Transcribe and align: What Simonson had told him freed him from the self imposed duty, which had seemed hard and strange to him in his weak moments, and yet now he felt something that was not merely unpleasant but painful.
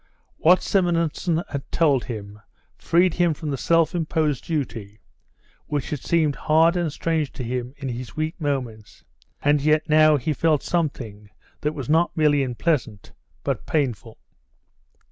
What 0.37 0.63
Simonson 0.63 1.43
had 1.49 1.71
told 1.71 2.05
him 2.05 2.39
freed 2.75 3.13
him 3.13 3.35
from 3.35 3.51
the 3.51 3.55
self 3.57 3.93
imposed 3.93 4.43
duty, 4.45 4.99
which 5.67 5.91
had 5.91 5.99
seemed 5.99 6.35
hard 6.35 6.75
and 6.75 6.91
strange 6.91 7.31
to 7.33 7.43
him 7.43 7.75
in 7.77 7.87
his 7.87 8.15
weak 8.15 8.41
moments, 8.41 9.03
and 9.43 9.61
yet 9.61 9.87
now 9.87 10.17
he 10.17 10.33
felt 10.33 10.63
something 10.63 11.29
that 11.59 11.73
was 11.75 11.87
not 11.87 12.17
merely 12.17 12.41
unpleasant 12.41 13.11
but 13.43 13.67
painful. 13.67 14.17